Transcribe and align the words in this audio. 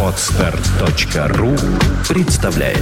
Отстар.ру 0.00 1.56
представляет 2.08 2.78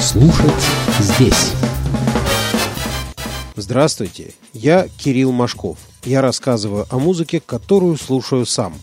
Слушать 0.00 0.50
здесь 0.98 1.52
Здравствуйте, 3.54 4.32
я 4.52 4.88
Кирилл 4.98 5.30
Машков. 5.30 5.78
Я 6.04 6.20
рассказываю 6.20 6.86
о 6.90 6.98
музыке, 6.98 7.40
которую 7.40 7.96
слушаю 7.96 8.44
сам. 8.44 8.74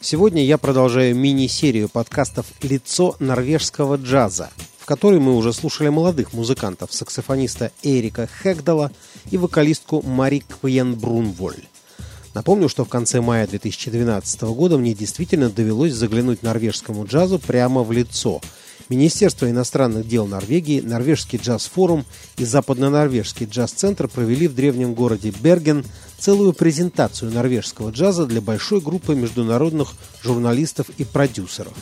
Сегодня 0.00 0.44
я 0.44 0.58
продолжаю 0.58 1.16
мини-серию 1.16 1.88
подкастов 1.88 2.44
«Лицо 2.60 3.16
норвежского 3.20 3.96
джаза», 3.96 4.50
в 4.82 4.84
которой 4.84 5.20
мы 5.20 5.36
уже 5.36 5.52
слушали 5.52 5.90
молодых 5.90 6.32
музыкантов, 6.32 6.92
саксофониста 6.92 7.70
Эрика 7.84 8.26
Хэгдала 8.26 8.90
и 9.30 9.38
вокалистку 9.38 10.02
Мари 10.02 10.42
Квен 10.60 10.96
Брунволь. 10.96 11.68
Напомню, 12.34 12.68
что 12.68 12.84
в 12.84 12.88
конце 12.88 13.20
мая 13.20 13.46
2012 13.46 14.42
года 14.42 14.78
мне 14.78 14.92
действительно 14.92 15.50
довелось 15.50 15.92
заглянуть 15.92 16.42
норвежскому 16.42 17.06
джазу 17.06 17.38
прямо 17.38 17.84
в 17.84 17.92
лицо. 17.92 18.40
Министерство 18.88 19.48
иностранных 19.48 20.08
дел 20.08 20.26
Норвегии, 20.26 20.80
Норвежский 20.80 21.38
джаз-форум 21.38 22.04
и 22.36 22.44
Западно-Норвежский 22.44 23.46
джаз-центр 23.46 24.08
провели 24.08 24.48
в 24.48 24.54
древнем 24.56 24.94
городе 24.94 25.32
Берген 25.40 25.84
целую 26.18 26.54
презентацию 26.54 27.30
норвежского 27.30 27.90
джаза 27.90 28.26
для 28.26 28.40
большой 28.40 28.80
группы 28.80 29.14
международных 29.14 29.94
журналистов 30.24 30.88
и 30.98 31.04
продюсеров. 31.04 31.74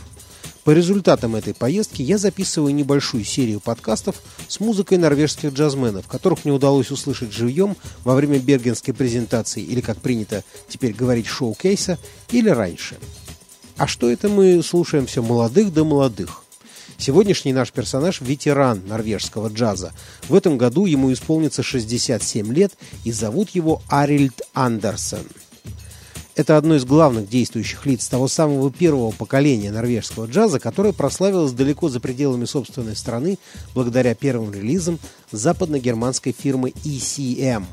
По 0.70 0.72
результатам 0.72 1.34
этой 1.34 1.52
поездки 1.52 2.00
я 2.00 2.16
записываю 2.16 2.72
небольшую 2.72 3.24
серию 3.24 3.58
подкастов 3.58 4.14
с 4.46 4.60
музыкой 4.60 4.98
норвежских 4.98 5.52
джазменов, 5.52 6.06
которых 6.06 6.44
мне 6.44 6.54
удалось 6.54 6.92
услышать 6.92 7.32
живьем 7.32 7.76
во 8.04 8.14
время 8.14 8.38
бергенской 8.38 8.94
презентации, 8.94 9.64
или, 9.64 9.80
как 9.80 9.98
принято 9.98 10.44
теперь 10.68 10.92
говорить, 10.92 11.26
шоу-кейса, 11.26 11.98
или 12.30 12.50
раньше. 12.50 12.98
А 13.78 13.88
что 13.88 14.08
это 14.08 14.28
мы 14.28 14.62
слушаем 14.62 15.06
все 15.06 15.24
молодых 15.24 15.72
да 15.72 15.82
молодых? 15.82 16.44
Сегодняшний 16.98 17.52
наш 17.52 17.72
персонаж– 17.72 18.20
ветеран 18.20 18.80
норвежского 18.86 19.48
джаза. 19.48 19.92
В 20.28 20.36
этом 20.36 20.56
году 20.56 20.86
ему 20.86 21.12
исполнится 21.12 21.64
67 21.64 22.54
лет, 22.54 22.74
и 23.02 23.10
зовут 23.10 23.50
его 23.50 23.82
Арильд 23.88 24.40
Андерсен– 24.54 25.26
это 26.34 26.56
одно 26.56 26.76
из 26.76 26.84
главных 26.84 27.28
действующих 27.28 27.86
лиц 27.86 28.08
того 28.08 28.28
самого 28.28 28.70
первого 28.70 29.10
поколения 29.10 29.70
норвежского 29.70 30.26
джаза, 30.26 30.58
которое 30.58 30.92
прославилось 30.92 31.52
далеко 31.52 31.88
за 31.88 32.00
пределами 32.00 32.44
собственной 32.44 32.96
страны 32.96 33.38
благодаря 33.74 34.14
первым 34.14 34.52
релизам 34.52 34.98
западно-германской 35.32 36.34
фирмы 36.36 36.70
ECM. 36.84 37.64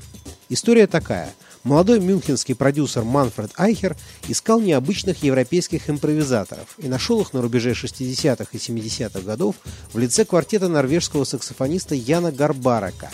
История 0.49 0.87
такая– 0.87 1.33
Молодой 1.67 1.99
мюнхенский 1.99 2.55
продюсер 2.55 3.03
Манфред 3.03 3.51
Айхер 3.57 3.97
искал 4.29 4.61
необычных 4.61 5.21
европейских 5.21 5.89
импровизаторов 5.89 6.67
и 6.77 6.87
нашел 6.87 7.19
их 7.19 7.33
на 7.33 7.41
рубеже 7.41 7.71
60-х 7.71 8.45
и 8.53 8.57
70-х 8.57 9.19
годов 9.19 9.57
в 9.91 9.99
лице 9.99 10.23
квартета 10.23 10.69
норвежского 10.69 11.25
саксофониста 11.25 11.93
Яна 11.93 12.31
Гарбарака, 12.31 13.11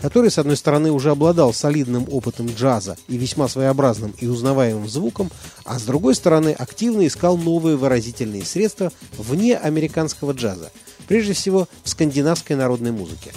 который, 0.00 0.30
с 0.30 0.38
одной 0.38 0.56
стороны, 0.56 0.92
уже 0.92 1.10
обладал 1.10 1.52
солидным 1.52 2.06
опытом 2.08 2.46
джаза 2.46 2.96
и 3.08 3.16
весьма 3.16 3.48
своеобразным 3.48 4.14
и 4.20 4.28
узнаваемым 4.28 4.88
звуком, 4.88 5.28
а 5.64 5.76
с 5.76 5.82
другой 5.82 6.14
стороны, 6.14 6.50
активно 6.50 7.08
искал 7.08 7.36
новые 7.36 7.76
выразительные 7.76 8.44
средства 8.44 8.92
вне 9.18 9.56
американского 9.56 10.30
джаза, 10.30 10.70
прежде 11.08 11.32
всего 11.32 11.66
в 11.82 11.88
скандинавской 11.88 12.54
народной 12.54 12.92
музыке. 12.92 13.32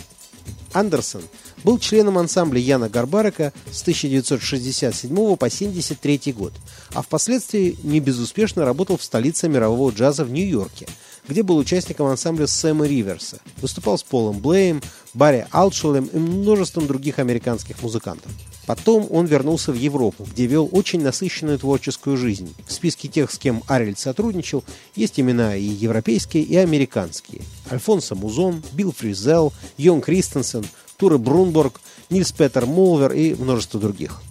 Андерсон 0.74 1.24
был 1.64 1.80
членом 1.80 2.18
ансамбля 2.18 2.60
Яна 2.60 2.90
Гарбарека 2.90 3.54
с 3.72 3.82
1967 3.82 5.14
по 5.14 5.34
1973 5.34 6.34
год, 6.34 6.54
а 6.94 7.02
впоследствии 7.02 7.78
не 7.84 8.00
безуспешно 8.00 8.66
работал 8.66 8.98
в 8.98 9.04
столице 9.04 9.50
мирового 9.50 9.92
джаза 9.92 10.26
в 10.26 10.32
Нью-Йорке, 10.32 10.88
где 11.28 11.44
был 11.44 11.58
участником 11.58 12.08
ансамбля 12.08 12.48
Сэма 12.48 12.88
Риверса, 12.88 13.40
выступал 13.62 13.98
с 13.98 14.04
Полом 14.04 14.40
Блеем, 14.40 14.82
Барри 15.14 15.48
Алчелем 15.52 16.06
и 16.06 16.18
множеством 16.18 16.88
других 16.88 17.20
американских 17.20 17.82
музыкантов. 17.82 18.32
Потом 18.66 19.08
он 19.10 19.26
вернулся 19.26 19.72
в 19.72 19.76
Европу, 19.76 20.28
где 20.32 20.46
вел 20.46 20.70
очень 20.72 21.02
насыщенную 21.02 21.58
творческую 21.58 22.18
жизнь. 22.18 22.54
В 22.68 22.72
списке 22.72 23.08
тех, 23.08 23.32
с 23.32 23.40
кем 23.40 23.64
Арельд 23.68 23.98
сотрудничал, 23.98 24.64
есть 24.96 25.20
имена 25.20 25.56
и 25.56 25.64
европейские, 25.64 26.44
и 26.44 26.56
американские. 26.56 27.42
Альфонсо 27.72 28.14
Музон, 28.14 28.62
Билл 28.74 28.92
Фризел, 28.92 29.54
Йон 29.78 30.02
Кристенсен, 30.02 30.66
Туре 31.00 31.18
Брунборг, 31.18 31.80
Нильс 32.10 32.34
Петер 32.34 32.66
Молвер 32.66 33.14
и 33.14 33.34
множество 33.34 33.80
других. 33.80 34.22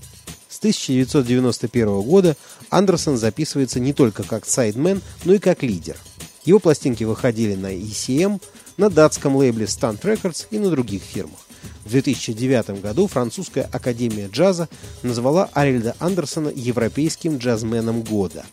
С 0.50 0.58
1991 0.58 2.02
года 2.02 2.36
Андерсон 2.68 3.16
записывается 3.16 3.80
не 3.80 3.94
только 3.94 4.22
как 4.22 4.44
сайдмен, 4.44 5.00
но 5.24 5.32
и 5.32 5.38
как 5.38 5.62
лидер. 5.62 5.96
Его 6.44 6.58
пластинки 6.58 7.04
выходили 7.04 7.54
на 7.54 7.74
ECM, 7.74 8.40
на 8.76 8.90
датском 8.90 9.36
лейбле 9.36 9.64
Stunt 9.64 10.02
Records 10.02 10.46
и 10.50 10.58
на 10.58 10.68
других 10.70 11.02
фирмах. 11.02 11.40
В 11.84 11.90
2009 11.90 12.82
году 12.82 13.06
французская 13.06 13.62
академия 13.72 14.28
джаза 14.28 14.68
назвала 15.02 15.48
Арильда 15.54 15.96
Андерсона 15.98 16.50
европейским 16.54 17.38
джазменом 17.38 18.02
года. 18.02 18.44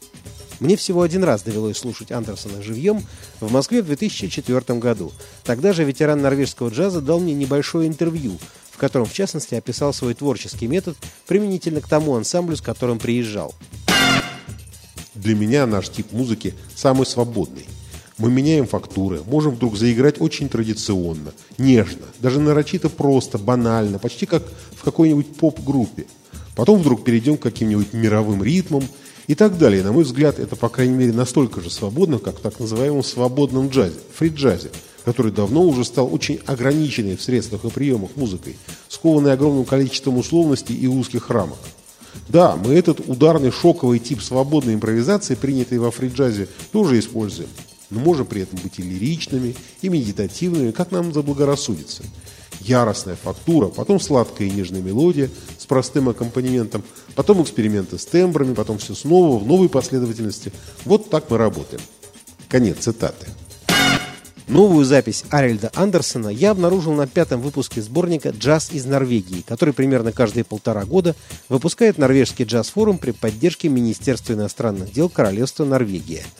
Мне 0.60 0.78
всего 0.78 1.02
один 1.02 1.24
раз 1.24 1.44
довелось 1.44 1.78
слушать 1.78 2.12
Андерсона 2.12 2.62
живьем 2.62 3.04
в 3.42 3.52
Москве 3.52 3.82
в 3.82 3.86
2004 3.88 4.80
году. 4.80 5.12
Тогда 5.44 5.74
же 5.74 5.84
ветеран 5.84 6.22
норвежского 6.22 6.70
джаза 6.70 7.02
дал 7.02 7.20
мне 7.20 7.34
небольшое 7.34 7.88
интервью, 7.88 8.38
в 8.72 8.78
котором, 8.78 9.06
в 9.06 9.14
частности, 9.14 9.56
описал 9.56 9.94
свой 9.94 10.14
творческий 10.14 10.68
метод 10.68 10.96
применительно 11.28 11.82
к 11.82 11.90
тому 11.90 12.16
ансамблю, 12.16 12.56
с 12.56 12.62
которым 12.62 13.00
приезжал. 13.00 13.54
Для 15.14 15.36
меня 15.36 15.66
наш 15.66 15.90
тип 15.90 16.12
музыки 16.12 16.54
самый 16.74 17.06
свободный. 17.06 17.66
Мы 18.18 18.32
меняем 18.32 18.66
фактуры, 18.66 19.22
можем 19.26 19.56
вдруг 19.56 19.76
заиграть 19.76 20.22
очень 20.22 20.48
традиционно, 20.48 21.34
нежно, 21.58 22.06
даже 22.20 22.40
нарочито 22.40 22.88
просто, 22.88 23.38
банально, 23.38 24.00
почти 24.00 24.26
как 24.26 24.44
в 24.78 24.84
какой-нибудь 24.84 25.36
поп-группе. 25.36 26.06
Потом 26.56 26.80
вдруг 26.80 27.04
перейдем 27.04 27.36
к 27.38 27.42
каким-нибудь 27.42 27.92
мировым 27.92 28.42
ритмам– 28.42 28.84
и 29.28 29.36
так 29.36 29.58
далее. 29.58 29.84
На 29.84 29.91
мой 29.91 30.03
взгляд, 30.03 30.40
это, 30.40 30.56
по 30.56 30.69
крайней 30.69 30.94
мере, 30.94 31.13
настолько 31.13 31.62
же 31.62 31.69
свободно, 31.69 32.19
как 32.19 32.40
в 32.40 32.41
так 32.41 32.59
называемом 32.59 33.03
свободном 33.03 33.69
джазе, 33.69 33.96
фри-джазе, 34.13 34.72
который 35.03 35.31
давно 35.31 35.63
уже 35.63 35.86
стал 35.86 36.13
очень 36.13 36.40
ограниченной 36.46 37.16
в 37.16 37.22
средствах 37.22 37.66
и 37.66 37.69
приемах 37.69 38.12
музыкой, 38.16 38.58
скованной 38.90 39.34
огромным 39.34 39.66
количеством 39.66 40.18
условностей 40.18 40.75
и 40.75 40.88
узких 40.88 41.30
рамок. 41.30 41.58
Да, 42.30 42.56
мы 42.56 42.74
этот 42.74 43.02
ударный 43.08 43.52
шоковый 43.52 44.00
тип 44.00 44.22
свободной 44.22 44.75
импровизации, 44.75 45.36
принятый 45.36 45.80
во 45.80 45.92
фри-джазе, 45.92 46.47
тоже 46.72 47.00
используем, 47.00 47.50
но 47.90 48.00
можем 48.00 48.25
при 48.25 48.42
этом 48.42 48.57
быть 48.63 48.80
и 48.80 48.84
лиричными, 48.84 49.56
и 49.81 49.90
медитативными, 49.90 50.72
как 50.72 50.92
нам 50.92 51.13
заблагорассудится– 51.13 52.03
яростная 52.62 53.16
фактура, 53.16 53.68
потом 53.68 54.00
сладкая 54.00 54.47
и 54.47 54.52
нежная 54.52 54.81
мелодия 54.81 55.30
с 55.66 55.68
простым 55.68 56.09
аккомпанементом, 56.09 56.84
потом 57.16 57.42
эксперименты 57.42 57.98
с 57.98 58.06
тембрами, 58.06 58.53
потом 58.53 58.78
все 58.78 58.94
снова 58.94 59.40
в 59.40 59.48
новой 59.48 59.68
последовательности. 59.68 60.52
Вот 60.86 61.09
так 61.09 61.31
мы 61.31 61.40
работаем. 61.40 61.81
Конец 62.48 62.78
цитаты. 62.81 63.26
Новую 64.48 64.86
запись 64.86 65.24
Арельда 65.31 65.72
Андерсона 65.74 66.30
я 66.30 66.52
обнаружил 66.52 66.94
на 66.94 67.08
пятом 67.08 67.42
выпуске 67.42 67.81
сборника 67.81 68.30
«Джаз 68.30 68.72
из 68.72 68.86
Норвегии», 68.86 69.42
который 69.42 69.74
примерно 69.74 70.12
каждые 70.12 70.44
полтора 70.44 70.86
года 70.86 71.16
выпускает 71.50 71.98
Норвежский 71.98 72.46
джаз-форум 72.46 73.00
при 73.00 73.09
поддержке 73.09 73.68
Министерства 73.68 74.34
иностранных 74.34 74.94
дел 74.94 75.09
Королевства 75.09 75.66
Норвегия– 75.66 76.24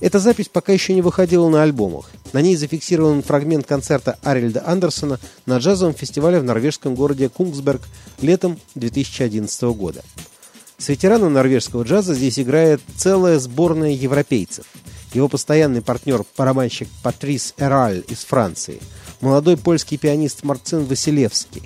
эта 0.00 0.18
запись 0.18 0.48
пока 0.48 0.72
еще 0.72 0.94
не 0.94 1.02
выходила 1.02 1.48
на 1.48 1.62
альбомах. 1.62 2.10
На 2.32 2.40
ней 2.40 2.56
зафиксирован 2.56 3.22
фрагмент 3.22 3.66
концерта 3.66 4.18
Арильда 4.22 4.62
Андерсона 4.66 5.20
на 5.46 5.58
джазовом 5.58 5.94
фестивале 5.94 6.40
в 6.40 6.44
норвежском 6.44 6.94
городе 6.94 7.28
Кунгсберг 7.28 7.82
летом 8.20 8.58
2011 8.74 9.62
года. 9.62 10.02
С 10.78 10.88
ветераном 10.88 11.32
норвежского 11.32 11.84
джаза 11.84 12.14
здесь 12.14 12.40
играет 12.40 12.80
целая 12.96 13.38
сборная 13.38 13.92
европейцев. 13.92 14.64
Его 15.14 15.28
постоянный 15.28 15.82
партнер– 15.82 16.24
барабанщик 16.36 16.88
Патрис 17.02 17.54
Эраль 17.58 18.02
из 18.08 18.24
Франции, 18.24 18.80
молодой 19.20 19.56
польский 19.56 19.98
пианист 19.98 20.42
Марцин 20.42 20.86
Василевский, 20.86 21.62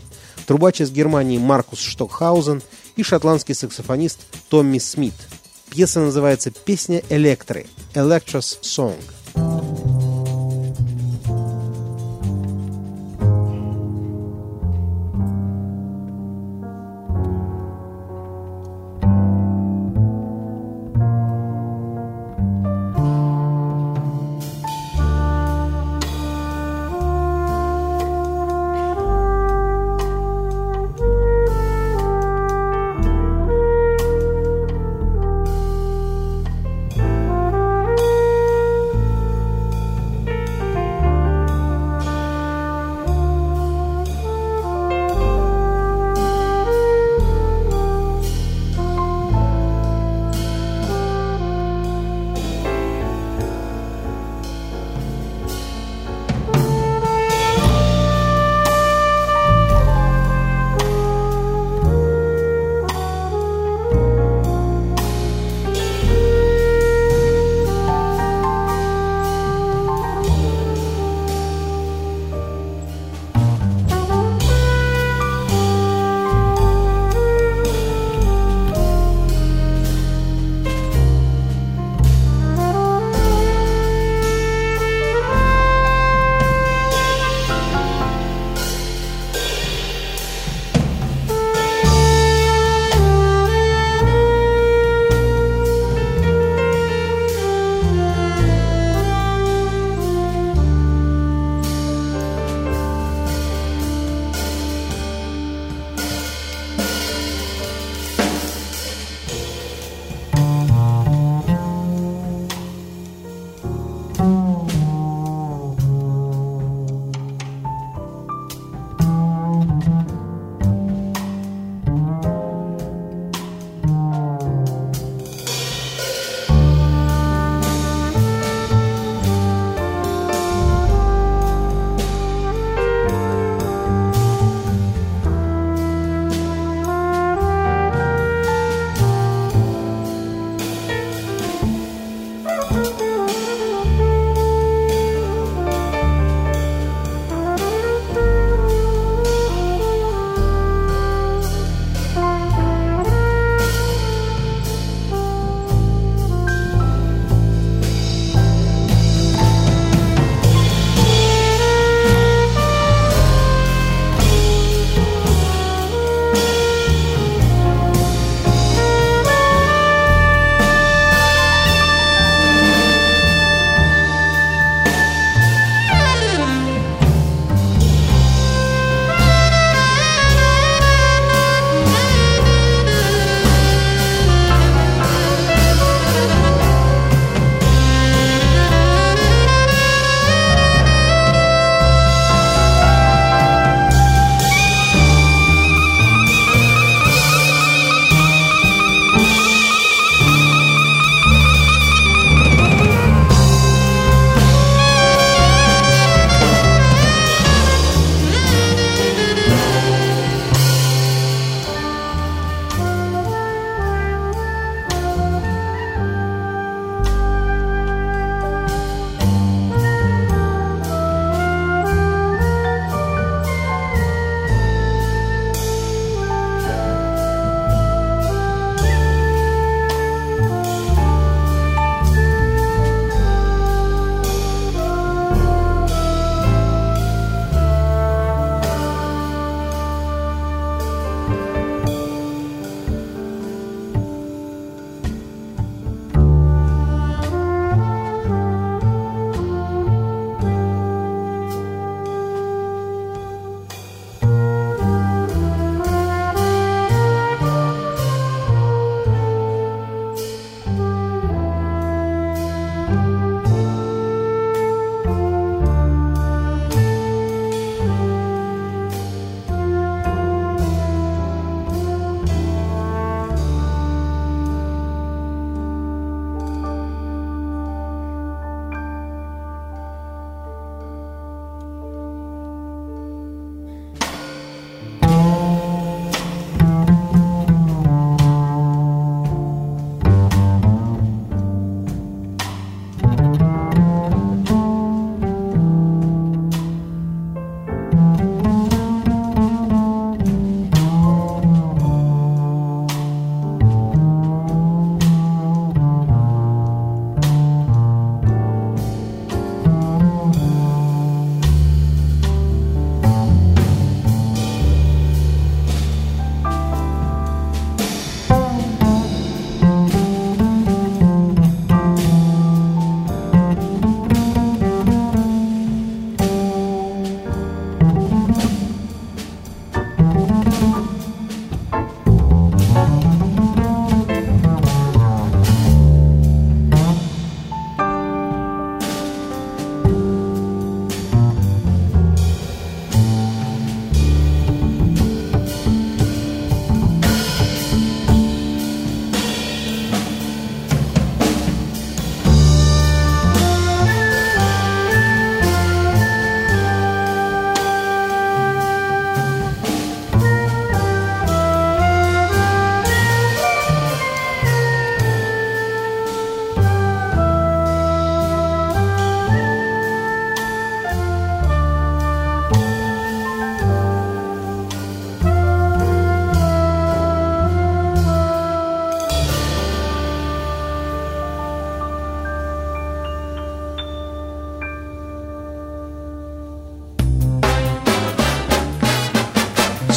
трубач 0.47 0.83
из 0.83 0.91
Германии 0.91 1.39
Маркус 1.39 1.79
Штокхаузен 1.79 2.61
и 2.97 3.03
шотландский 3.03 3.55
саксофонист 3.55 4.21
Томми 4.51 4.79
Смит– 4.79 5.15
Пьеса 5.71 6.01
называется 6.01 6.51
«Песня 6.51 7.03
Электры»– 7.11 7.67
«Electra's 7.95 8.61
Song». 8.63 8.97